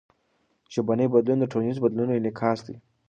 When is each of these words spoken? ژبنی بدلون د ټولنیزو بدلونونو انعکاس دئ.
ژبنی 0.73 1.07
بدلون 1.13 1.37
د 1.39 1.45
ټولنیزو 1.51 1.83
بدلونونو 1.83 2.15
انعکاس 2.19 2.59
دئ. 2.65 2.75